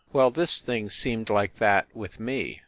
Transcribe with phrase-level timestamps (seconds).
[0.11, 2.59] Well, this thing seemed like that, with me.